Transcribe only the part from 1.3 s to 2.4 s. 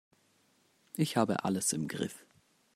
alles im Griff.